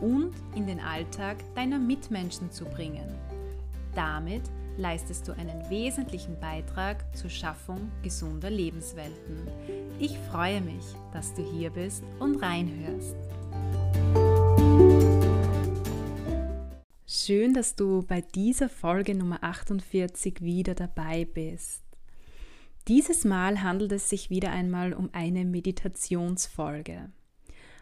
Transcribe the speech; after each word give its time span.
und 0.00 0.32
in 0.54 0.66
den 0.66 0.80
Alltag 0.80 1.36
deiner 1.54 1.78
Mitmenschen 1.78 2.50
zu 2.50 2.64
bringen. 2.64 3.08
Damit 3.94 4.42
leistest 4.76 5.26
du 5.26 5.32
einen 5.32 5.68
wesentlichen 5.68 6.38
Beitrag 6.38 7.04
zur 7.16 7.30
Schaffung 7.30 7.90
gesunder 8.02 8.50
Lebenswelten. 8.50 9.48
Ich 9.98 10.16
freue 10.30 10.60
mich, 10.60 10.84
dass 11.12 11.34
du 11.34 11.42
hier 11.42 11.70
bist 11.70 12.04
und 12.20 12.36
reinhörst. 12.36 13.16
Schön, 17.06 17.52
dass 17.52 17.74
du 17.74 18.02
bei 18.02 18.20
dieser 18.20 18.68
Folge 18.68 19.14
Nummer 19.14 19.42
48 19.42 20.42
wieder 20.42 20.74
dabei 20.74 21.24
bist. 21.24 21.82
Dieses 22.86 23.24
Mal 23.24 23.62
handelt 23.62 23.92
es 23.92 24.08
sich 24.08 24.30
wieder 24.30 24.50
einmal 24.50 24.94
um 24.94 25.10
eine 25.12 25.44
Meditationsfolge. 25.44 27.10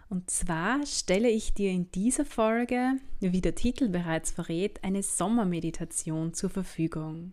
Und 0.08 0.30
zwar 0.30 0.86
stelle 0.86 1.28
ich 1.28 1.54
dir 1.54 1.70
in 1.70 1.90
dieser 1.90 2.24
Folge, 2.24 2.98
wie 3.20 3.40
der 3.40 3.56
Titel 3.56 3.88
bereits 3.88 4.30
verrät, 4.30 4.84
eine 4.84 5.02
Sommermeditation 5.02 6.32
zur 6.32 6.50
Verfügung. 6.50 7.32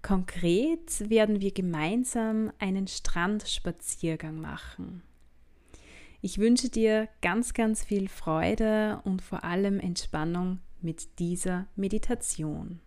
Konkret 0.00 1.08
werden 1.10 1.40
wir 1.40 1.52
gemeinsam 1.52 2.52
einen 2.58 2.86
Strandspaziergang 2.86 4.40
machen. 4.40 5.02
Ich 6.20 6.38
wünsche 6.38 6.68
dir 6.68 7.08
ganz, 7.20 7.52
ganz 7.52 7.84
viel 7.84 8.08
Freude 8.08 9.00
und 9.04 9.22
vor 9.22 9.42
allem 9.42 9.80
Entspannung 9.80 10.60
mit 10.80 11.18
dieser 11.18 11.66
Meditation. 11.74 12.80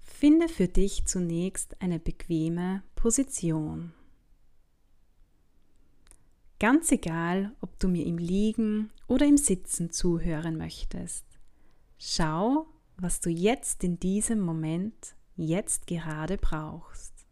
Finde 0.00 0.48
für 0.48 0.68
dich 0.68 1.06
zunächst 1.06 1.80
eine 1.80 1.98
bequeme 1.98 2.82
Position. 2.94 3.92
Ganz 6.62 6.92
egal, 6.92 7.50
ob 7.60 7.76
du 7.80 7.88
mir 7.88 8.06
im 8.06 8.18
Liegen 8.18 8.92
oder 9.08 9.26
im 9.26 9.36
Sitzen 9.36 9.90
zuhören 9.90 10.56
möchtest. 10.56 11.26
Schau, 11.98 12.68
was 12.96 13.20
du 13.20 13.30
jetzt 13.30 13.82
in 13.82 13.98
diesem 13.98 14.38
Moment, 14.38 15.16
jetzt 15.34 15.88
gerade 15.88 16.38
brauchst. 16.38 17.26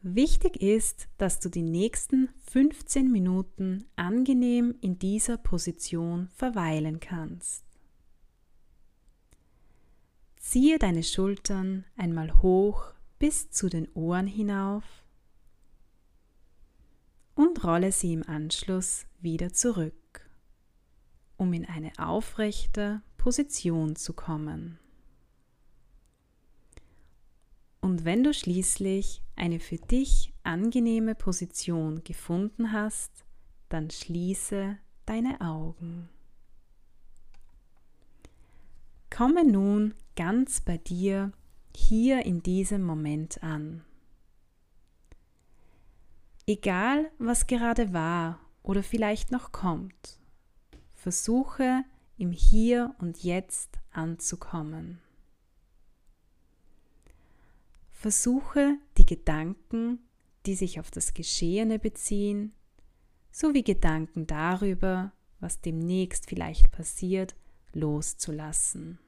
Wichtig 0.00 0.56
ist, 0.62 1.06
dass 1.18 1.38
du 1.38 1.50
die 1.50 1.60
nächsten 1.60 2.30
15 2.50 3.12
Minuten 3.12 3.84
angenehm 3.96 4.74
in 4.80 4.98
dieser 4.98 5.36
Position 5.36 6.30
verweilen 6.34 6.98
kannst. 6.98 7.66
Ziehe 10.38 10.78
deine 10.78 11.02
Schultern 11.02 11.84
einmal 11.98 12.40
hoch 12.40 12.94
bis 13.18 13.50
zu 13.50 13.68
den 13.68 13.86
Ohren 13.92 14.26
hinauf 14.26 15.03
und 17.34 17.64
rolle 17.64 17.92
sie 17.92 18.12
im 18.12 18.28
Anschluss 18.28 19.06
wieder 19.20 19.52
zurück, 19.52 20.28
um 21.36 21.52
in 21.52 21.64
eine 21.66 21.92
aufrechte 21.98 23.02
Position 23.16 23.96
zu 23.96 24.12
kommen. 24.12 24.78
Und 27.80 28.04
wenn 28.04 28.24
du 28.24 28.32
schließlich 28.32 29.22
eine 29.36 29.60
für 29.60 29.76
dich 29.76 30.32
angenehme 30.42 31.14
Position 31.14 32.02
gefunden 32.04 32.72
hast, 32.72 33.24
dann 33.68 33.90
schließe 33.90 34.78
deine 35.06 35.40
Augen. 35.40 36.08
Komme 39.10 39.44
nun 39.44 39.94
ganz 40.16 40.60
bei 40.60 40.78
dir 40.78 41.32
hier 41.76 42.24
in 42.24 42.42
diesem 42.42 42.82
Moment 42.82 43.42
an. 43.42 43.84
Egal, 46.46 47.10
was 47.18 47.46
gerade 47.46 47.94
war 47.94 48.38
oder 48.62 48.82
vielleicht 48.82 49.30
noch 49.30 49.50
kommt, 49.50 50.20
versuche 50.92 51.84
im 52.18 52.32
Hier 52.32 52.94
und 52.98 53.22
Jetzt 53.22 53.78
anzukommen. 53.90 55.00
Versuche 57.90 58.76
die 58.98 59.06
Gedanken, 59.06 60.00
die 60.44 60.54
sich 60.54 60.78
auf 60.80 60.90
das 60.90 61.14
Geschehene 61.14 61.78
beziehen, 61.78 62.52
sowie 63.30 63.62
Gedanken 63.62 64.26
darüber, 64.26 65.12
was 65.40 65.62
demnächst 65.62 66.28
vielleicht 66.28 66.70
passiert, 66.70 67.34
loszulassen. 67.72 68.98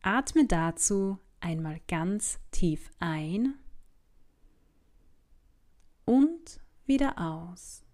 Atme 0.00 0.46
dazu 0.46 1.18
einmal 1.40 1.80
ganz 1.88 2.38
tief 2.52 2.90
ein 3.00 3.54
und 6.08 6.58
wieder 6.86 7.18
aus. 7.18 7.84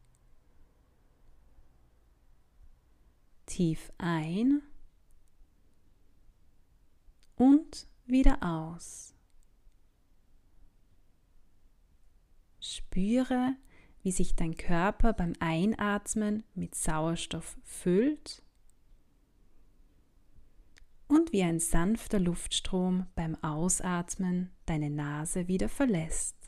Tief 3.45 3.93
ein 3.99 4.63
und 7.35 7.89
wieder 8.07 8.41
aus. 8.41 9.17
Spüre, 12.61 13.57
wie 14.05 14.13
sich 14.13 14.37
dein 14.37 14.57
Körper 14.57 15.13
beim 15.13 15.33
Einatmen 15.41 16.45
mit 16.55 16.77
Sauerstoff 16.77 17.59
füllt 17.65 18.45
und 21.09 21.33
wie 21.33 21.43
ein 21.43 21.59
sanfter 21.59 22.21
Luftstrom 22.21 23.07
beim 23.17 23.35
Ausatmen 23.43 24.53
deine 24.67 24.91
Nase 24.91 25.49
wieder 25.49 25.69
verlässt. 25.69 26.44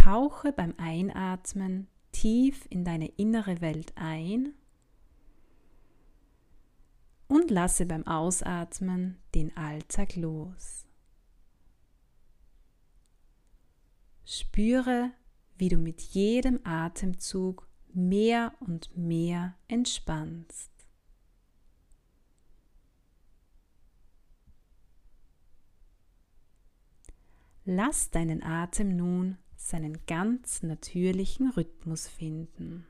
Tauche 0.00 0.50
beim 0.50 0.72
Einatmen 0.78 1.86
tief 2.10 2.66
in 2.70 2.86
deine 2.86 3.08
innere 3.18 3.60
Welt 3.60 3.92
ein 3.96 4.54
und 7.28 7.50
lasse 7.50 7.84
beim 7.84 8.06
Ausatmen 8.06 9.18
den 9.34 9.54
Alltag 9.58 10.16
los. 10.16 10.86
Spüre, 14.24 15.10
wie 15.58 15.68
du 15.68 15.76
mit 15.76 16.00
jedem 16.00 16.60
Atemzug 16.64 17.68
mehr 17.92 18.54
und 18.60 18.96
mehr 18.96 19.54
entspannst. 19.68 20.70
Lass 27.66 28.10
deinen 28.10 28.42
Atem 28.42 28.96
nun 28.96 29.36
seinen 29.60 30.04
ganz 30.06 30.62
natürlichen 30.62 31.50
Rhythmus 31.50 32.08
finden. 32.08 32.86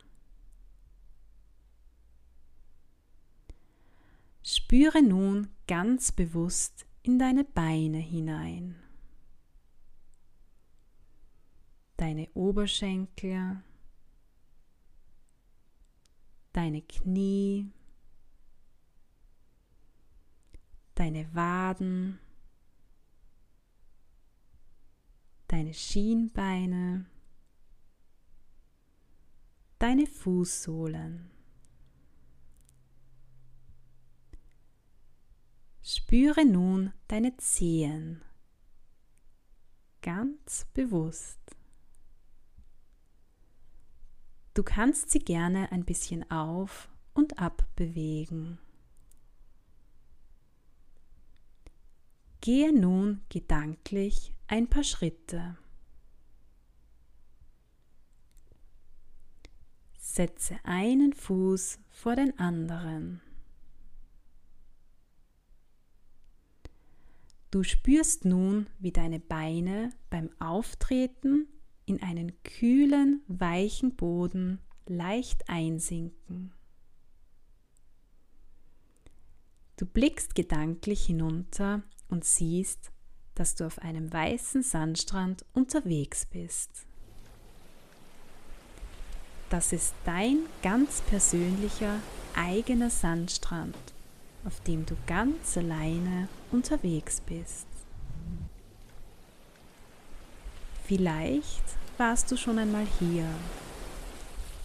Spüre 4.42 5.02
nun 5.02 5.48
ganz 5.66 6.12
bewusst 6.12 6.86
in 7.02 7.18
deine 7.18 7.44
Beine 7.44 7.98
hinein. 7.98 8.76
Deine 11.96 12.30
Oberschenkel, 12.32 13.62
deine 16.52 16.80
Knie, 16.82 17.70
deine 20.94 21.34
Waden, 21.34 22.18
deine 25.50 25.74
Schienbeine, 25.74 27.06
deine 29.80 30.06
Fußsohlen. 30.06 31.28
Spüre 35.82 36.46
nun 36.46 36.92
deine 37.08 37.36
Zehen 37.38 38.22
ganz 40.02 40.66
bewusst. 40.72 41.40
Du 44.54 44.62
kannst 44.62 45.10
sie 45.10 45.18
gerne 45.18 45.72
ein 45.72 45.84
bisschen 45.84 46.30
auf 46.30 46.88
und 47.12 47.40
ab 47.40 47.66
bewegen. 47.74 48.60
Gehe 52.40 52.72
nun 52.72 53.22
gedanklich 53.30 54.32
ein 54.50 54.66
paar 54.66 54.82
Schritte. 54.82 55.56
setze 59.96 60.56
einen 60.64 61.12
Fuß 61.12 61.78
vor 61.88 62.16
den 62.16 62.36
anderen. 62.40 63.20
Du 67.52 67.62
spürst 67.62 68.24
nun, 68.24 68.66
wie 68.80 68.90
deine 68.90 69.20
Beine 69.20 69.90
beim 70.10 70.30
Auftreten 70.40 71.46
in 71.86 72.02
einen 72.02 72.42
kühlen, 72.42 73.22
weichen 73.28 73.94
Boden 73.94 74.58
leicht 74.86 75.48
einsinken. 75.48 76.52
Du 79.76 79.86
blickst 79.86 80.34
gedanklich 80.34 81.06
hinunter 81.06 81.84
und 82.08 82.24
siehst, 82.24 82.90
dass 83.40 83.54
du 83.54 83.66
auf 83.66 83.80
einem 83.80 84.12
weißen 84.12 84.62
Sandstrand 84.62 85.44
unterwegs 85.54 86.26
bist. 86.26 86.70
Das 89.48 89.72
ist 89.72 89.94
dein 90.04 90.40
ganz 90.62 91.00
persönlicher 91.00 91.96
eigener 92.36 92.90
Sandstrand 92.90 93.76
auf 94.44 94.60
dem 94.60 94.86
du 94.86 94.96
ganz 95.06 95.56
alleine 95.56 96.28
unterwegs 96.50 97.20
bist. 97.20 97.66
Vielleicht 100.84 101.62
warst 101.98 102.30
du 102.30 102.36
schon 102.36 102.58
einmal 102.58 102.86
hier. 102.98 103.26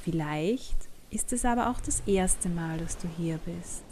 Vielleicht 0.04 0.76
ist 1.10 1.34
es 1.34 1.46
aber 1.46 1.70
auch 1.70 1.80
das 1.82 2.02
erste 2.06 2.50
Mal, 2.50 2.78
dass 2.78 2.98
du 2.98 3.08
hier 3.18 3.38
bist. 3.40 3.84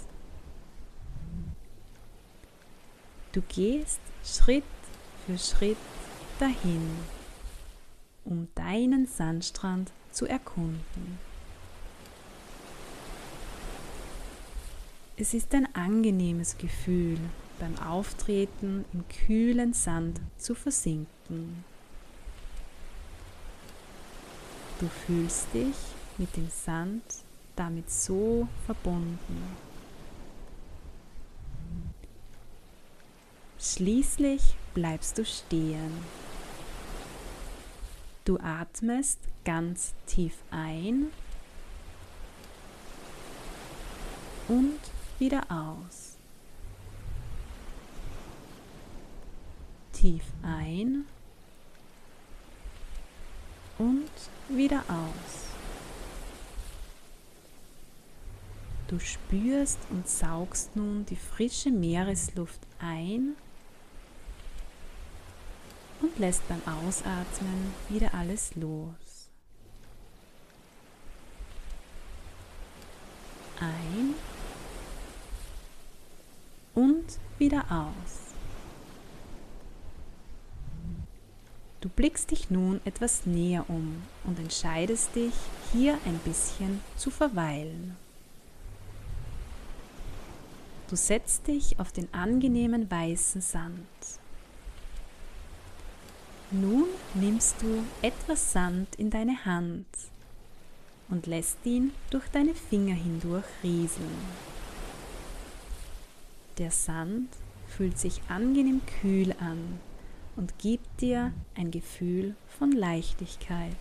Du 3.33 3.41
gehst 3.41 3.99
Schritt 4.23 4.63
für 5.25 5.37
Schritt 5.37 5.77
dahin, 6.39 6.89
um 8.23 8.47
deinen 8.55 9.05
Sandstrand 9.05 9.91
zu 10.11 10.25
erkunden. 10.25 11.19
Es 15.17 15.33
ist 15.33 15.53
ein 15.53 15.67
angenehmes 15.75 16.57
Gefühl, 16.57 17.19
beim 17.59 17.77
Auftreten 17.79 18.85
im 18.93 19.03
kühlen 19.07 19.73
Sand 19.73 20.19
zu 20.37 20.55
versinken. 20.55 21.63
Du 24.79 24.87
fühlst 25.05 25.53
dich 25.53 25.75
mit 26.17 26.35
dem 26.35 26.49
Sand 26.49 27.03
damit 27.55 27.91
so 27.91 28.47
verbunden. 28.65 29.72
Schließlich 33.65 34.55
bleibst 34.73 35.17
du 35.17 35.23
stehen. 35.23 36.03
Du 38.25 38.37
atmest 38.37 39.19
ganz 39.45 39.93
tief 40.05 40.35
ein 40.51 41.07
und 44.49 44.79
wieder 45.17 45.43
aus. 45.49 46.17
Tief 49.93 50.25
ein 50.41 51.05
und 53.77 54.11
wieder 54.49 54.83
aus. 54.89 55.45
Du 58.89 58.99
spürst 58.99 59.79
und 59.89 60.05
saugst 60.09 60.75
nun 60.75 61.05
die 61.05 61.15
frische 61.15 61.71
Meeresluft 61.71 62.59
ein 62.79 63.37
und 66.03 66.19
lässt 66.19 66.47
beim 66.49 66.61
Ausatmen 66.67 67.73
wieder 67.89 68.13
alles 68.13 68.55
los. 68.55 69.29
Ein 73.59 74.13
und 76.75 77.05
wieder 77.39 77.63
aus. 77.71 78.33
Du 81.79 81.89
blickst 81.89 82.31
dich 82.31 82.49
nun 82.49 82.81
etwas 82.85 83.25
näher 83.25 83.65
um 83.69 84.03
und 84.25 84.39
entscheidest 84.39 85.15
dich, 85.15 85.33
hier 85.71 85.97
ein 86.05 86.17
bisschen 86.19 86.81
zu 86.97 87.11
verweilen. 87.11 87.95
Du 90.89 90.95
setzt 90.95 91.47
dich 91.47 91.79
auf 91.79 91.91
den 91.91 92.13
angenehmen 92.13 92.91
weißen 92.91 93.41
Sand. 93.41 93.79
Nun 96.53 96.85
nimmst 97.15 97.63
du 97.63 97.83
etwas 98.03 98.53
Sand 98.53 98.93
in 98.97 99.09
deine 99.09 99.43
Hand 99.43 99.87
und 101.09 101.25
lässt 101.25 101.57
ihn 101.65 101.91
durch 102.11 102.27
deine 102.27 102.53
Finger 102.53 102.93
hindurch 102.93 103.47
rieseln. 103.63 104.19
Der 106.59 106.69
Sand 106.69 107.29
fühlt 107.67 107.97
sich 107.97 108.21
angenehm 108.29 108.81
kühl 109.01 109.33
an 109.39 109.79
und 110.35 110.59
gibt 110.59 111.01
dir 111.01 111.33
ein 111.55 111.71
Gefühl 111.71 112.35
von 112.59 112.71
Leichtigkeit. 112.71 113.75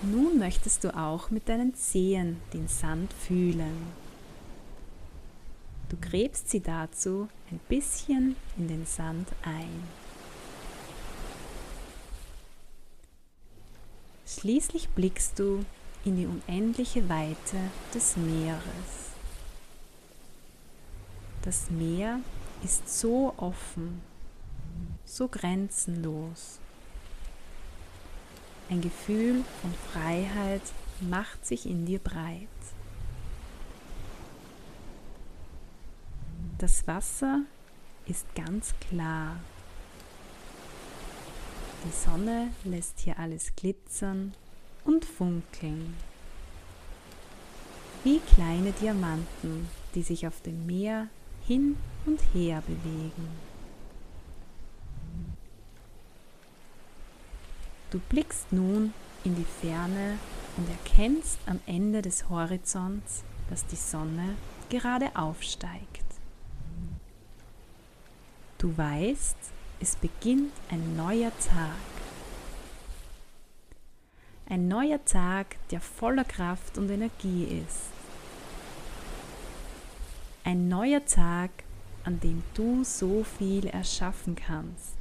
Nun 0.00 0.38
möchtest 0.38 0.84
du 0.84 0.96
auch 0.96 1.30
mit 1.30 1.46
deinen 1.50 1.74
Zehen 1.74 2.40
den 2.54 2.68
Sand 2.68 3.12
fühlen. 3.12 4.07
Du 5.88 5.96
gräbst 5.96 6.50
sie 6.50 6.60
dazu 6.60 7.28
ein 7.50 7.60
bisschen 7.68 8.36
in 8.58 8.68
den 8.68 8.84
Sand 8.84 9.28
ein. 9.42 9.84
Schließlich 14.26 14.90
blickst 14.90 15.38
du 15.38 15.64
in 16.04 16.16
die 16.16 16.26
unendliche 16.26 17.08
Weite 17.08 17.56
des 17.94 18.16
Meeres. 18.16 19.08
Das 21.42 21.70
Meer 21.70 22.20
ist 22.62 22.88
so 23.00 23.32
offen, 23.38 24.02
so 25.06 25.28
grenzenlos. 25.28 26.58
Ein 28.68 28.82
Gefühl 28.82 29.42
von 29.62 29.72
Freiheit 29.90 30.62
macht 31.00 31.46
sich 31.46 31.64
in 31.64 31.86
dir 31.86 31.98
breit. 31.98 32.48
Das 36.58 36.88
Wasser 36.88 37.42
ist 38.06 38.26
ganz 38.34 38.74
klar. 38.80 39.36
Die 41.84 41.92
Sonne 41.92 42.48
lässt 42.64 42.98
hier 42.98 43.16
alles 43.16 43.54
glitzern 43.54 44.34
und 44.84 45.04
funkeln. 45.04 45.94
Wie 48.02 48.18
kleine 48.18 48.72
Diamanten, 48.72 49.68
die 49.94 50.02
sich 50.02 50.26
auf 50.26 50.40
dem 50.40 50.66
Meer 50.66 51.06
hin 51.46 51.76
und 52.06 52.20
her 52.34 52.60
bewegen. 52.66 53.28
Du 57.90 58.00
blickst 58.08 58.52
nun 58.52 58.92
in 59.22 59.36
die 59.36 59.46
Ferne 59.60 60.18
und 60.56 60.68
erkennst 60.68 61.38
am 61.46 61.60
Ende 61.66 62.02
des 62.02 62.28
Horizonts, 62.28 63.22
dass 63.48 63.64
die 63.66 63.76
Sonne 63.76 64.34
gerade 64.68 65.14
aufsteigt. 65.14 65.97
Du 68.58 68.76
weißt, 68.76 69.36
es 69.78 69.94
beginnt 69.94 70.52
ein 70.68 70.96
neuer 70.96 71.30
Tag. 71.38 71.76
Ein 74.48 74.66
neuer 74.66 75.04
Tag, 75.04 75.56
der 75.70 75.80
voller 75.80 76.24
Kraft 76.24 76.76
und 76.76 76.90
Energie 76.90 77.62
ist. 77.64 77.90
Ein 80.42 80.68
neuer 80.68 81.04
Tag, 81.04 81.50
an 82.02 82.18
dem 82.18 82.42
du 82.54 82.82
so 82.82 83.22
viel 83.22 83.66
erschaffen 83.66 84.34
kannst. 84.34 84.96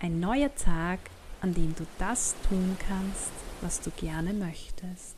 Ein 0.00 0.18
neuer 0.18 0.52
Tag, 0.56 0.98
an 1.42 1.54
dem 1.54 1.76
du 1.76 1.86
das 1.98 2.34
tun 2.48 2.76
kannst, 2.88 3.30
was 3.60 3.80
du 3.80 3.90
gerne 3.92 4.32
möchtest. 4.32 5.16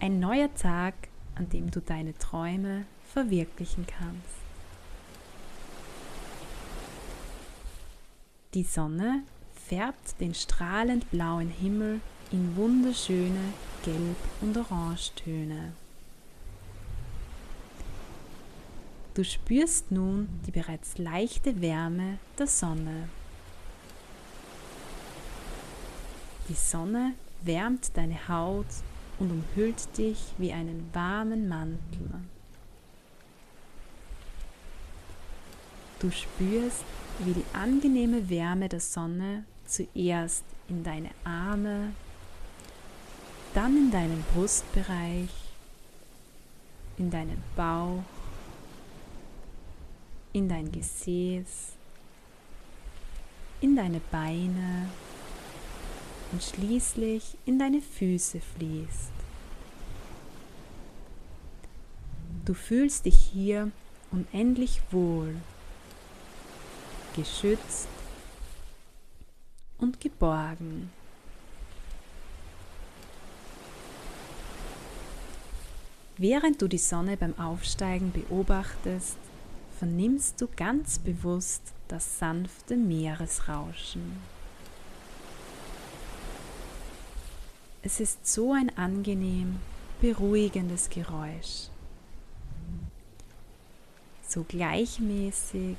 Ein 0.00 0.18
neuer 0.20 0.54
Tag, 0.54 0.94
an 1.36 1.48
dem 1.50 1.70
du 1.70 1.80
deine 1.80 2.16
Träume 2.18 2.84
verwirklichen 3.12 3.86
kannst. 3.86 4.36
Die 8.54 8.64
Sonne 8.64 9.22
färbt 9.68 10.20
den 10.20 10.34
strahlend 10.34 11.10
blauen 11.10 11.50
Himmel 11.50 12.00
in 12.32 12.56
wunderschöne 12.56 13.52
Gelb- 13.84 14.16
und 14.40 14.56
Orangetöne. 14.56 15.72
Du 19.14 19.24
spürst 19.24 19.90
nun 19.90 20.28
die 20.46 20.50
bereits 20.50 20.98
leichte 20.98 21.60
Wärme 21.60 22.18
der 22.38 22.46
Sonne. 22.46 23.08
Die 26.48 26.54
Sonne 26.54 27.14
wärmt 27.42 27.96
deine 27.96 28.28
Haut 28.28 28.66
und 29.18 29.30
umhüllt 29.30 29.96
dich 29.96 30.18
wie 30.38 30.52
einen 30.52 30.90
warmen 30.92 31.48
Mantel. 31.48 32.08
Du 35.98 36.10
spürst, 36.10 36.84
wie 37.20 37.32
die 37.32 37.44
angenehme 37.54 38.28
Wärme 38.28 38.68
der 38.68 38.80
Sonne 38.80 39.44
zuerst 39.64 40.44
in 40.68 40.84
deine 40.84 41.10
Arme, 41.24 41.92
dann 43.54 43.76
in 43.76 43.90
deinen 43.90 44.22
Brustbereich, 44.34 45.30
in 46.98 47.10
deinen 47.10 47.42
Bauch, 47.56 48.02
in 50.34 50.48
dein 50.48 50.70
Gesäß, 50.70 51.72
in 53.62 53.74
deine 53.74 54.00
Beine 54.10 54.88
und 56.32 56.42
schließlich 56.42 57.36
in 57.46 57.58
deine 57.58 57.80
Füße 57.80 58.40
fließt. 58.40 59.12
Du 62.44 62.54
fühlst 62.54 63.06
dich 63.06 63.18
hier 63.18 63.70
unendlich 64.12 64.80
wohl, 64.90 65.34
geschützt 67.16 67.88
und 69.78 70.00
geborgen. 70.00 70.90
Während 76.18 76.62
du 76.62 76.68
die 76.68 76.78
Sonne 76.78 77.16
beim 77.16 77.38
Aufsteigen 77.38 78.10
beobachtest, 78.10 79.18
vernimmst 79.78 80.40
du 80.40 80.48
ganz 80.56 80.98
bewusst 80.98 81.74
das 81.88 82.18
sanfte 82.18 82.76
Meeresrauschen. 82.76 84.35
Es 87.86 88.00
ist 88.00 88.26
so 88.26 88.52
ein 88.52 88.76
angenehm, 88.76 89.60
beruhigendes 90.00 90.90
Geräusch. 90.90 91.68
So 94.26 94.42
gleichmäßig, 94.42 95.76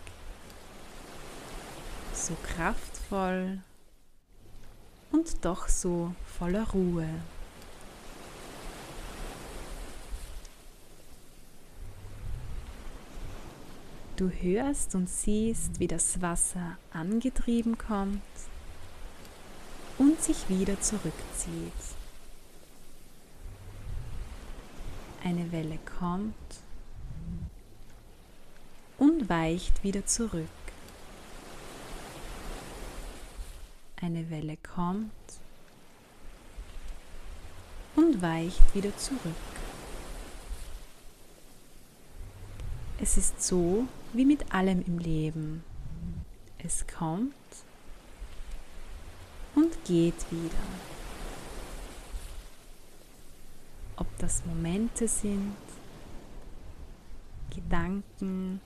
so 2.14 2.34
kraftvoll 2.56 3.60
und 5.12 5.44
doch 5.44 5.68
so 5.68 6.16
voller 6.40 6.70
Ruhe. 6.70 7.10
Du 14.16 14.30
hörst 14.30 14.96
und 14.96 15.10
siehst, 15.10 15.82
wie 15.82 15.90
das 15.90 16.22
Wasser 16.22 16.78
angetrieben 16.94 17.78
kommt 17.78 18.22
und 19.98 20.24
sich 20.24 20.48
wieder 20.48 20.80
zurückzieht. 20.80 21.97
Eine 25.24 25.52
Welle 25.52 25.80
kommt 26.00 26.34
und 28.98 29.30
weicht 29.30 29.84
wieder 29.84 30.06
zurück. 30.06 30.48
Eine 34.00 34.30
Welle 34.30 34.58
kommt 34.58 35.12
und 37.96 38.22
weicht 38.22 38.76
wieder 38.76 38.96
zurück. 38.96 39.20
Es 43.00 43.18
ist 43.18 43.44
so 43.44 43.88
wie 44.14 44.26
mit 44.26 44.54
allem 44.54 44.84
im 44.86 45.00
Leben. 45.00 45.64
Es 46.58 46.86
kommt 46.88 47.34
und 49.56 49.72
geht 49.86 50.32
wieder. 50.32 50.97
Ob 54.18 54.22
das 54.22 54.44
Momente 54.48 55.08
sind, 55.08 55.56
Gedanken, 57.54 58.60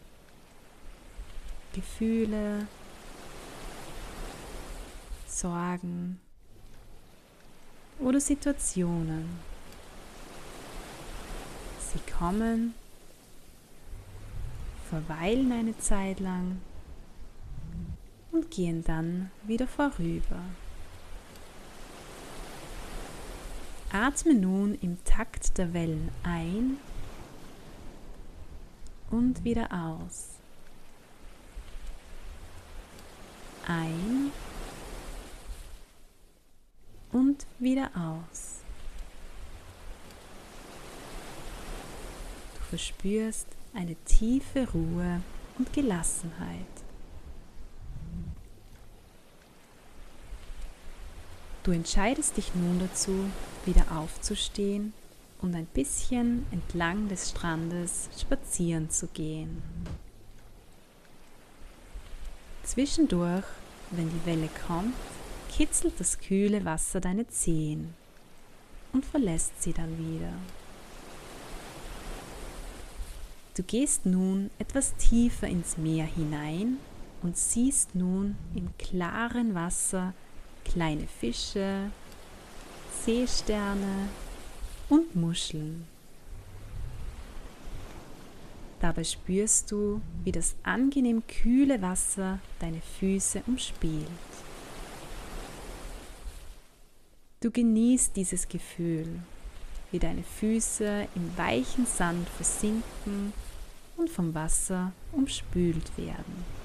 Gefühle, 1.73 2.67
Sorgen 5.27 6.21
oder 7.99 8.21
Situationen. 8.21 9.27
Sie 11.81 11.99
kommen, 12.17 12.73
verweilen 14.89 15.51
eine 15.51 15.77
Zeit 15.79 16.21
lang 16.21 16.61
und 18.31 18.49
gehen 18.51 18.85
dann 18.85 19.31
wieder 19.43 19.67
vorüber. 19.67 20.39
Atme 23.93 24.33
nun 24.33 24.75
im 24.75 25.03
Takt 25.03 25.57
der 25.57 25.73
Wellen 25.73 26.11
ein 26.23 26.77
und 29.09 29.43
wieder 29.43 29.67
aus. 29.73 30.29
Ein 33.67 34.31
und 37.11 37.45
wieder 37.59 37.89
aus. 37.93 38.61
Du 42.55 42.61
verspürst 42.69 43.47
eine 43.73 43.95
tiefe 44.05 44.71
Ruhe 44.71 45.21
und 45.57 45.73
Gelassenheit. 45.73 46.65
Du 51.63 51.71
entscheidest 51.71 52.37
dich 52.37 52.55
nun 52.55 52.79
dazu, 52.79 53.25
wieder 53.65 53.85
aufzustehen 53.95 54.93
und 55.41 55.53
ein 55.55 55.67
bisschen 55.67 56.45
entlang 56.51 57.07
des 57.07 57.29
Strandes 57.29 58.09
spazieren 58.19 58.89
zu 58.89 59.07
gehen. 59.07 59.61
Zwischendurch, 62.63 63.45
wenn 63.91 64.09
die 64.09 64.25
Welle 64.25 64.49
kommt, 64.65 64.95
kitzelt 65.51 65.99
das 65.99 66.19
kühle 66.19 66.65
Wasser 66.65 66.99
deine 66.99 67.27
Zehen 67.27 67.93
und 68.93 69.05
verlässt 69.05 69.61
sie 69.61 69.73
dann 69.73 69.97
wieder. 69.97 70.33
Du 73.55 73.63
gehst 73.63 74.05
nun 74.05 74.49
etwas 74.57 74.95
tiefer 74.95 75.47
ins 75.47 75.77
Meer 75.77 76.05
hinein 76.05 76.77
und 77.21 77.37
siehst 77.37 77.93
nun 77.93 78.35
im 78.55 78.69
klaren 78.77 79.53
Wasser 79.53 80.13
kleine 80.65 81.07
Fische, 81.07 81.91
Seesterne 83.03 84.09
und 84.89 85.15
Muscheln. 85.15 85.87
Dabei 88.79 89.03
spürst 89.03 89.71
du, 89.71 90.01
wie 90.23 90.31
das 90.31 90.55
angenehm 90.63 91.21
kühle 91.27 91.81
Wasser 91.81 92.39
deine 92.59 92.81
Füße 92.99 93.43
umspielt. 93.45 94.07
Du 97.41 97.51
genießt 97.51 98.15
dieses 98.15 98.47
Gefühl, 98.47 99.07
wie 99.91 99.99
deine 99.99 100.23
Füße 100.23 101.07
im 101.15 101.37
weichen 101.37 101.85
Sand 101.85 102.27
versinken 102.29 103.33
und 103.97 104.09
vom 104.09 104.33
Wasser 104.33 104.91
umspült 105.11 105.95
werden. 105.97 106.60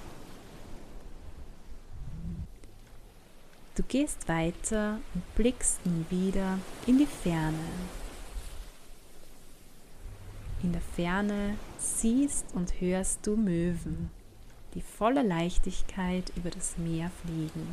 Du 3.77 3.83
gehst 3.83 4.27
weiter 4.27 5.01
und 5.13 5.35
blickst 5.35 5.85
nun 5.85 6.07
wieder 6.09 6.59
in 6.87 6.97
die 6.97 7.05
Ferne. 7.05 7.59
In 10.63 10.73
der 10.73 10.81
Ferne 10.81 11.59
siehst 11.77 12.47
und 12.55 12.81
hörst 12.81 13.27
du 13.27 13.37
Möwen, 13.37 14.09
die 14.75 14.81
voller 14.81 15.23
Leichtigkeit 15.23 16.33
über 16.37 16.49
das 16.49 16.79
Meer 16.79 17.11
fliegen. 17.23 17.69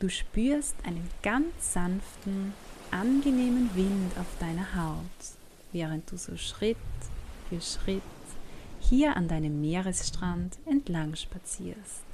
Du 0.00 0.08
spürst 0.08 0.74
einen 0.84 1.08
ganz 1.22 1.72
sanften, 1.72 2.52
angenehmen 2.90 3.70
Wind 3.76 4.18
auf 4.18 4.26
deiner 4.40 4.74
Haut, 4.74 5.36
während 5.70 6.10
du 6.10 6.16
so 6.16 6.36
Schritt 6.36 6.76
für 7.48 7.60
Schritt 7.60 8.02
hier 8.80 9.16
an 9.16 9.28
deinem 9.28 9.60
Meeresstrand 9.60 10.58
entlang 10.66 11.14
spazierst. 11.14 12.04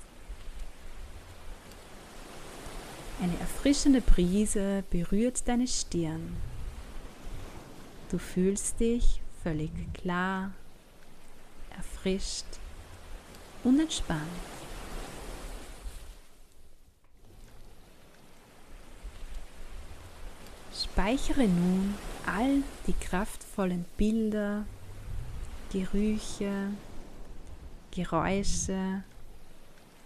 Eine 3.20 3.38
erfrischende 3.38 4.00
Brise 4.00 4.82
berührt 4.90 5.46
deine 5.46 5.68
Stirn. 5.68 6.36
Du 8.10 8.18
fühlst 8.18 8.80
dich 8.80 9.20
völlig 9.42 9.70
klar, 9.94 10.50
erfrischt 11.76 12.46
und 13.62 13.80
entspannt. 13.80 14.20
Speichere 20.72 21.48
nun 21.48 21.94
all 22.26 22.62
die 22.86 22.92
kraftvollen 22.92 23.84
Bilder, 23.96 24.64
Gerüche, 25.74 26.68
Geräusche 27.90 29.02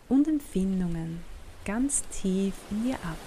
und 0.08 0.26
Empfindungen 0.26 1.20
ganz 1.66 2.04
tief 2.08 2.54
in 2.70 2.84
dir 2.84 2.94
ab. 2.94 3.18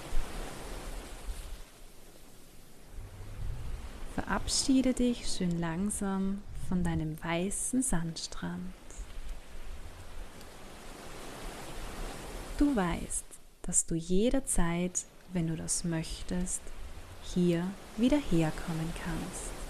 Verabschiede 4.16 4.92
dich 4.92 5.28
schön 5.28 5.60
langsam 5.60 6.42
von 6.68 6.82
deinem 6.82 7.16
weißen 7.22 7.80
Sandstrand. 7.80 8.74
Du 12.58 12.74
weißt, 12.74 13.24
dass 13.62 13.86
du 13.86 13.94
jederzeit, 13.94 15.04
wenn 15.32 15.46
du 15.46 15.54
das 15.54 15.84
möchtest, 15.84 16.62
hier 17.22 17.68
wieder 17.96 18.18
herkommen 18.18 18.92
kannst. 19.04 19.61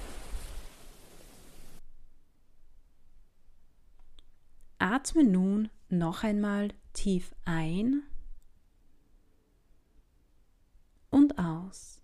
Atme 4.93 5.25
nun 5.25 5.71
noch 5.89 6.23
einmal 6.23 6.69
tief 6.93 7.35
ein 7.47 8.03
und 11.09 11.39
aus. 11.39 12.03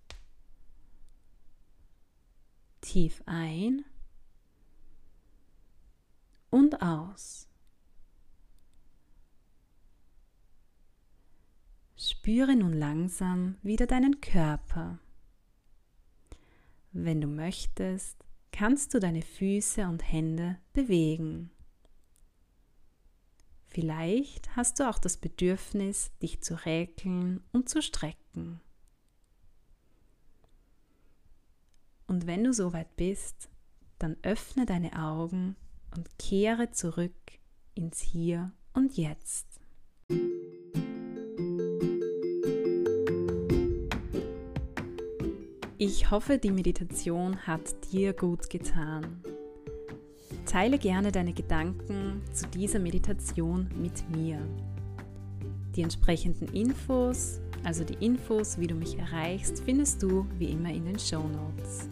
Tief 2.81 3.23
ein 3.27 3.85
und 6.49 6.81
aus. 6.81 7.47
Spüre 11.95 12.57
nun 12.57 12.73
langsam 12.73 13.59
wieder 13.61 13.87
deinen 13.87 14.23
Körper. 14.23 14.99
Wenn 16.93 17.21
du 17.21 17.27
möchtest, 17.27 18.25
kannst 18.51 18.95
du 18.95 18.99
deine 18.99 19.21
Füße 19.21 19.87
und 19.87 20.11
Hände 20.11 20.59
bewegen. 20.73 21.51
Vielleicht 23.79 24.57
hast 24.57 24.81
du 24.81 24.91
auch 24.91 24.99
das 24.99 25.19
Bedürfnis, 25.19 26.11
dich 26.21 26.41
zu 26.41 26.57
räkeln 26.67 27.45
und 27.53 27.69
zu 27.69 27.81
strecken. 27.81 28.61
Und 32.09 32.27
wenn 32.27 32.43
du 32.43 32.53
soweit 32.53 32.97
bist, 32.97 33.49
dann 34.01 34.17
öffne 34.23 34.67
deine 34.67 35.01
Augen 35.01 35.55
und 35.97 36.19
kehre 36.19 36.73
zurück 36.73 37.15
ins 37.77 38.01
Hier 38.01 38.51
und 38.75 38.97
Jetzt. 38.97 39.47
Ich 45.79 46.11
hoffe, 46.11 46.39
die 46.39 46.51
Meditation 46.51 47.47
hat 47.47 47.93
dir 47.93 48.13
gut 48.13 48.51
getan. 48.51 49.23
Teile 50.49 50.79
gerne 50.79 51.13
deine 51.13 51.35
Gedanken 51.35 52.23
zu 52.33 52.47
dieser 52.47 52.79
Meditation 52.79 53.69
mit 53.77 54.09
mir. 54.17 54.39
Die 55.77 55.83
entsprechenden 55.83 56.49
Infos, 56.55 57.39
also 57.65 57.85
die 57.85 58.03
Infos, 58.03 58.59
wie 58.59 58.67
du 58.67 58.75
mich 58.75 58.99
erreichst, 58.99 59.63
findest 59.63 60.03
du 60.03 60.27
wie 60.39 60.47
immer 60.47 60.71
in 60.71 60.87
den 60.87 60.99
Show 60.99 61.23
Notes. 61.23 61.91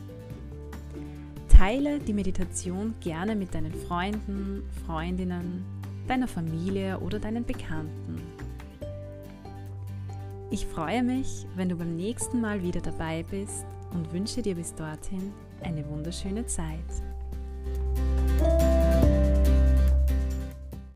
Teile 1.50 1.98
die 1.98 2.14
Meditation 2.14 2.94
gerne 3.00 3.36
mit 3.36 3.54
deinen 3.54 3.74
Freunden, 3.74 4.62
Freundinnen, 4.86 5.62
deiner 6.08 6.26
Familie 6.26 6.98
oder 7.00 7.18
deinen 7.18 7.44
Bekannten. 7.44 8.22
Ich 10.50 10.64
freue 10.64 11.02
mich, 11.02 11.46
wenn 11.56 11.68
du 11.68 11.76
beim 11.76 11.94
nächsten 11.94 12.40
Mal 12.40 12.62
wieder 12.62 12.80
dabei 12.80 13.22
bist 13.30 13.66
und 13.92 14.10
wünsche 14.14 14.40
dir 14.40 14.54
bis 14.54 14.74
dorthin 14.74 15.34
eine 15.60 15.86
wunderschöne 15.90 16.46
Zeit. 16.46 17.02